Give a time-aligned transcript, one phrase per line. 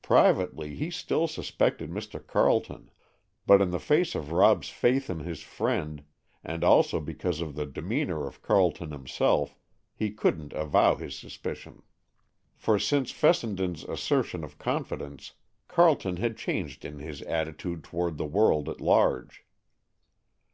[0.00, 2.26] Privately, he still suspected Mr.
[2.26, 2.90] Carleton,
[3.46, 6.02] but in the face of Rob's faith in his friend,
[6.42, 9.54] and also because of the demeanor of Carleton himself,
[9.94, 11.82] he couldn't avow his suspicions.
[12.54, 15.32] For since Fessenden's assertions of confidence,
[15.68, 19.44] Carleton had changed in his attitude toward the world at large.